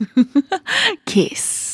[1.06, 1.67] Kiss.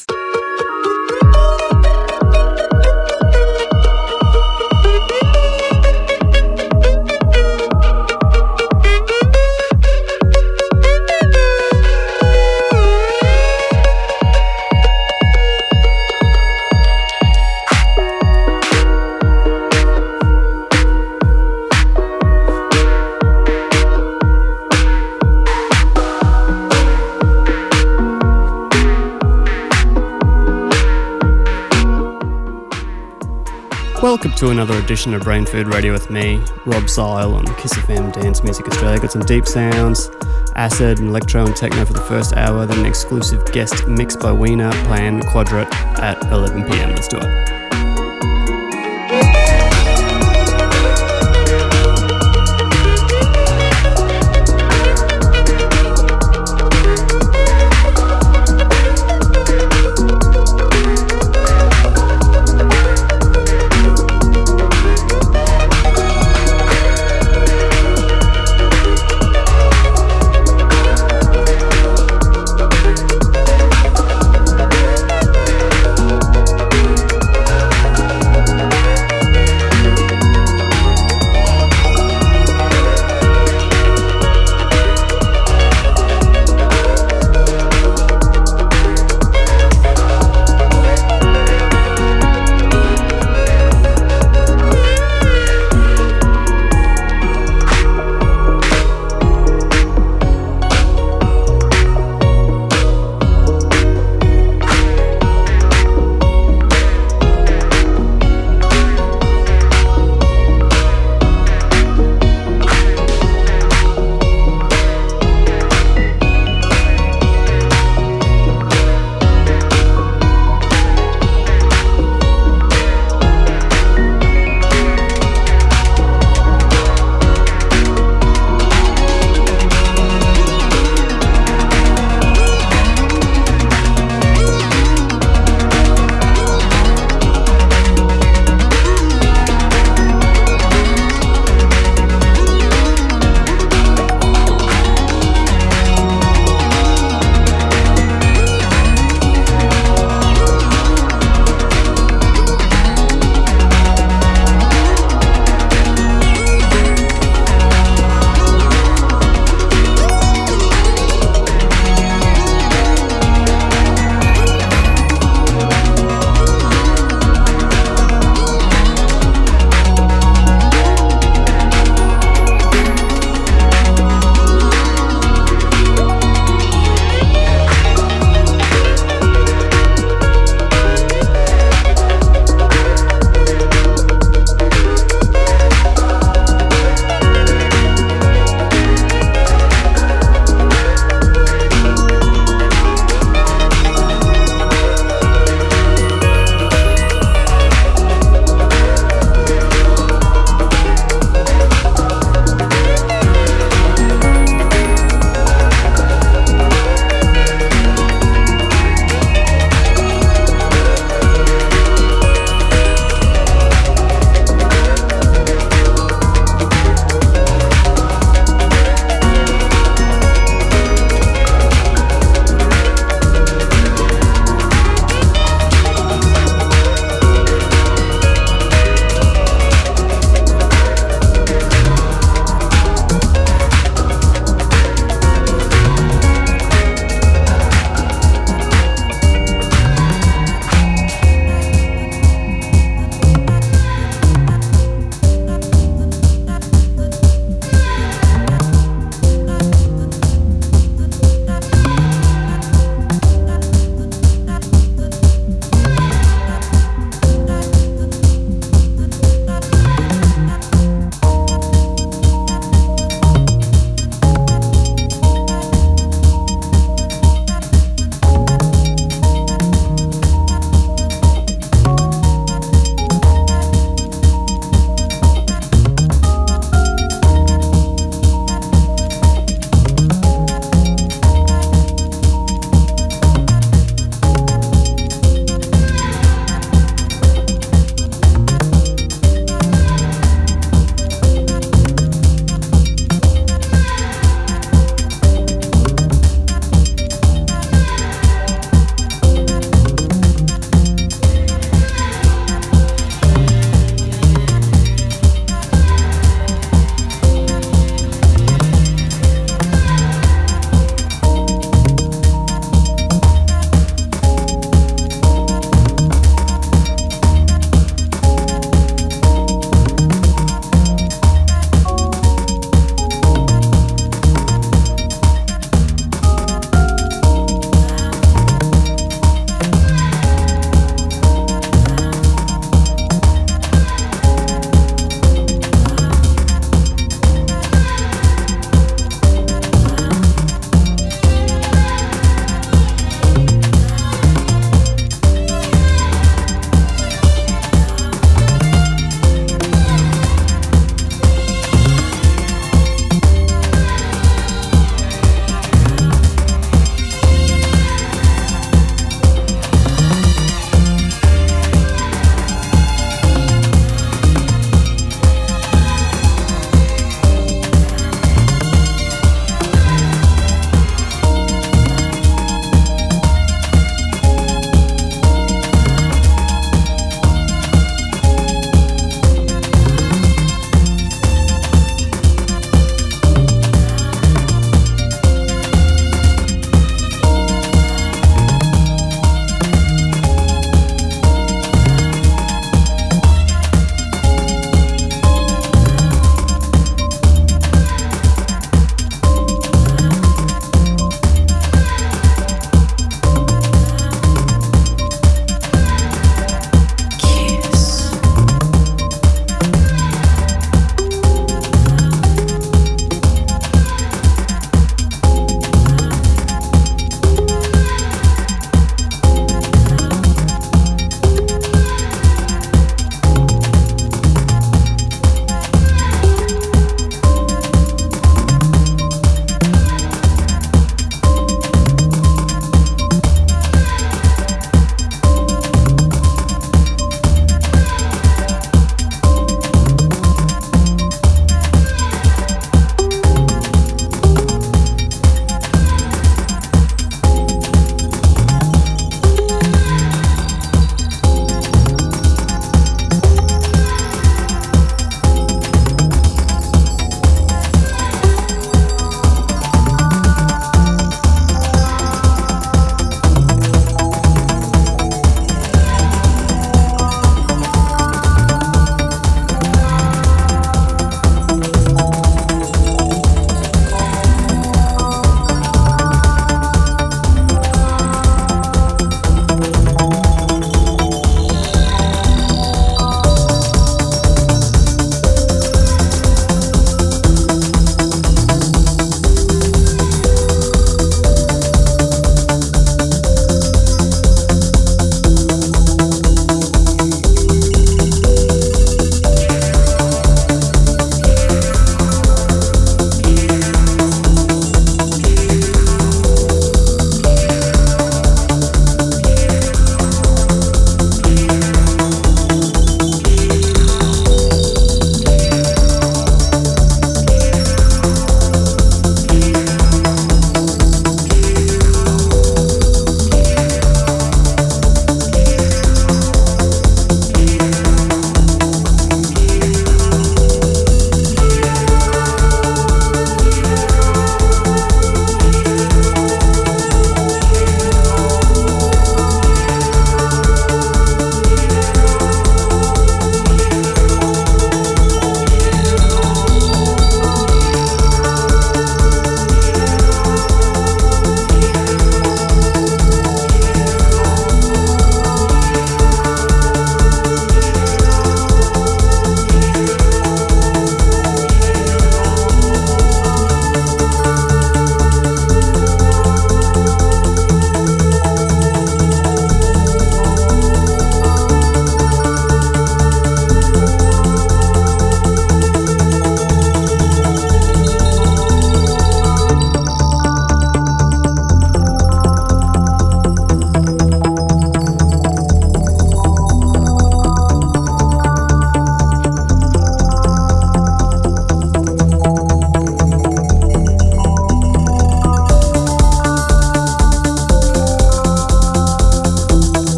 [34.24, 38.10] Welcome to another edition of Brain Food Radio with me, Rob Zile on Kiss FM
[38.10, 38.98] Dance Music Australia.
[38.98, 40.10] Got some deep sounds,
[40.56, 44.32] acid and electro and techno for the first hour, then an exclusive guest mix by
[44.32, 46.94] Weena playing Quadrat at 11 pm.
[46.94, 47.63] Let's do it.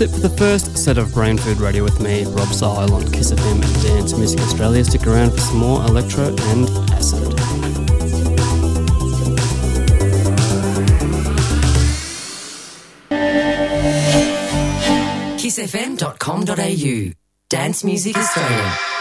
[0.00, 3.02] That's it for the first set of Brain Food Radio with me, Rob Zile on
[3.12, 4.82] Kiss FM and Dance Music Australia.
[4.82, 7.28] Stick around for some more electro and acid.
[15.38, 17.12] kissfm.com.au
[17.50, 18.99] Dance Music Australia.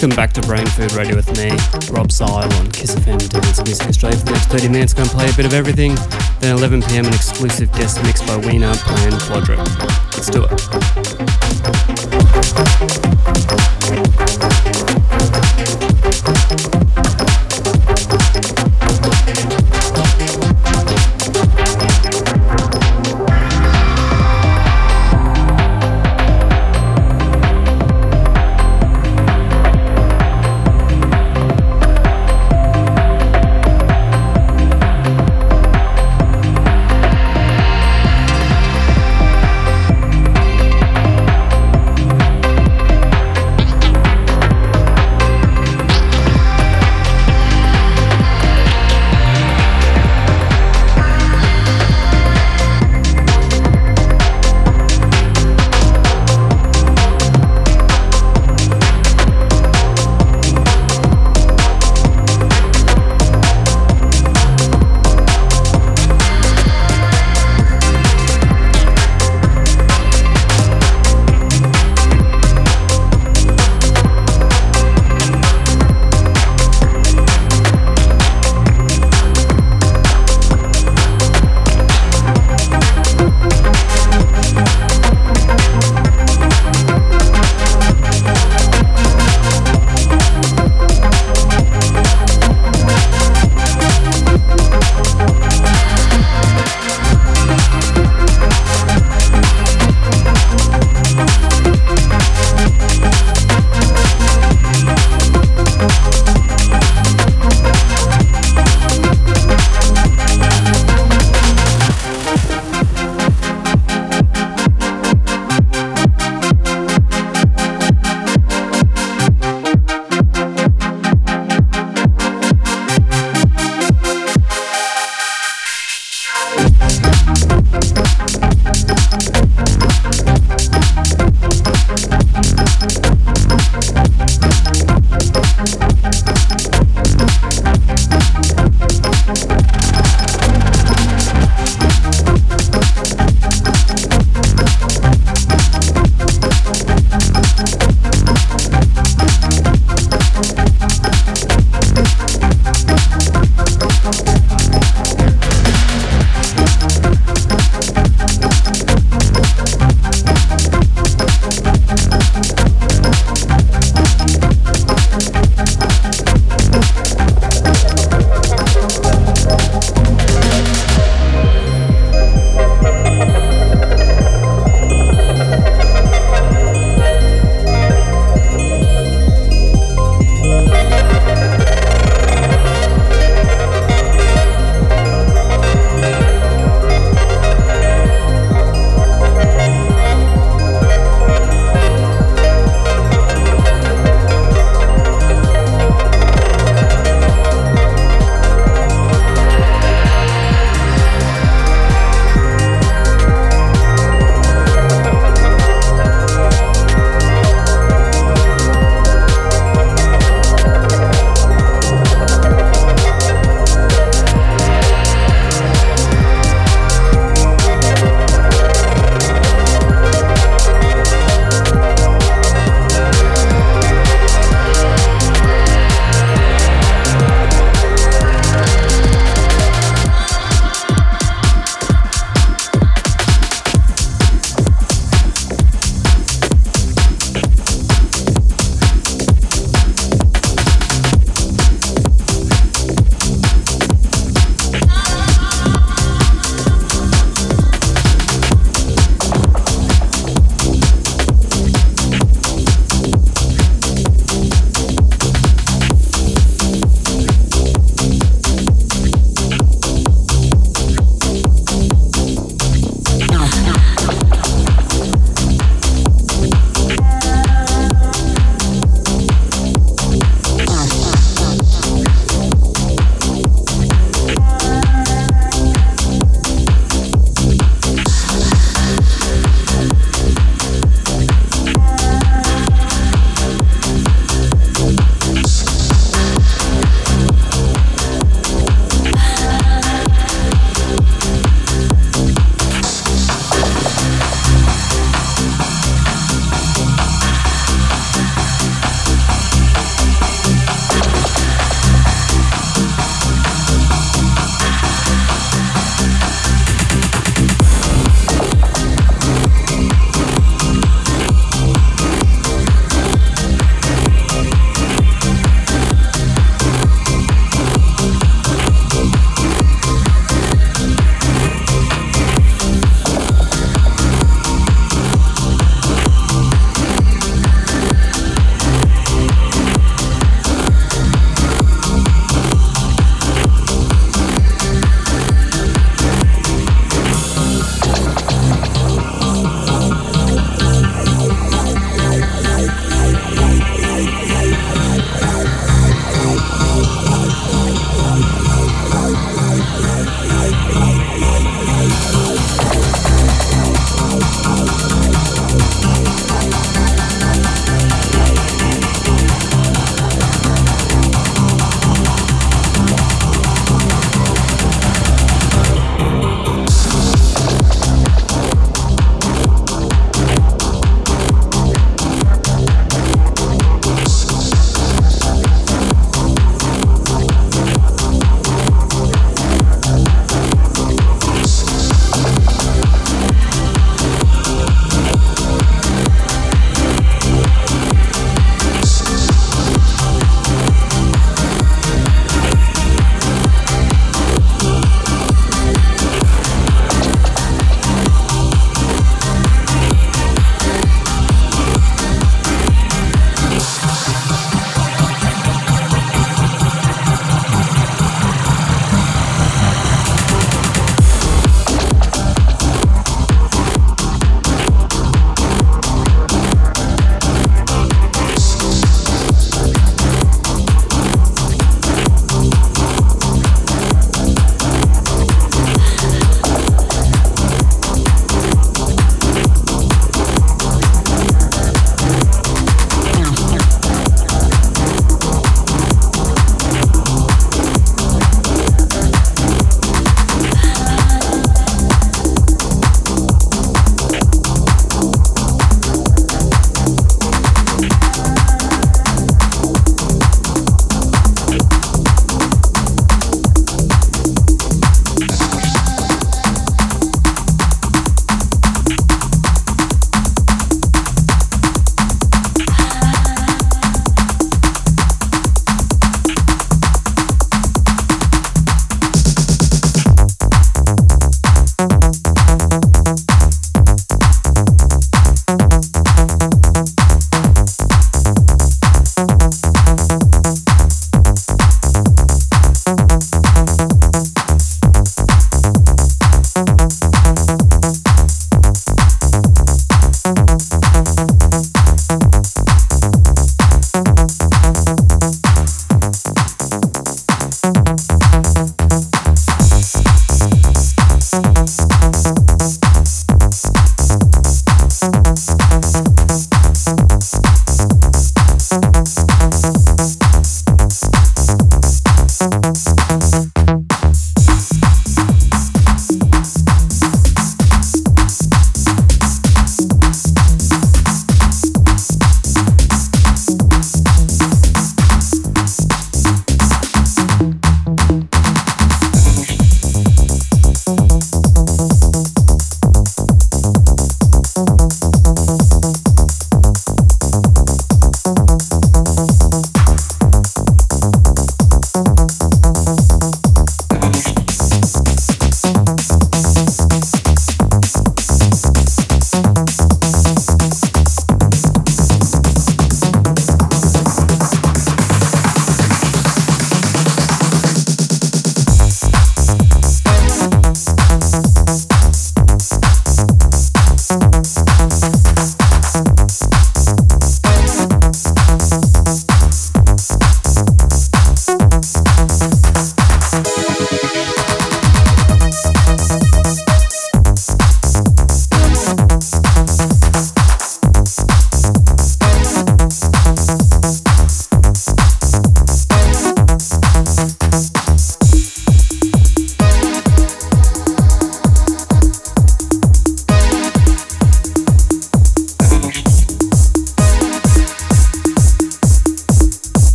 [0.00, 1.50] Welcome back to Brain Food Radio with me,
[1.92, 4.16] Rob Zile on Kiss FM Dance Music Australia.
[4.16, 5.96] For the next 30 minutes, going to play a bit of everything.
[6.38, 9.58] Then 11 pm, an exclusive guest mix by Weena playing Quadro.
[10.14, 10.44] Let's do
[15.82, 15.87] it.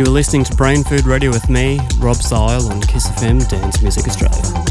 [0.00, 3.82] You are listening to Brain Food Radio with me, Rob Zile, on Kiss FM Dance
[3.82, 4.69] Music Australia.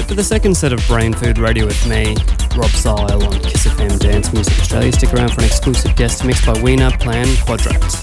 [0.00, 2.16] It for the second set of Brain Food Radio with me,
[2.56, 4.92] Rob Zile on Kiss FM Dance Music Australia.
[4.92, 7.99] Stick around for an exclusive guest mix by Weena Plan Quadrat.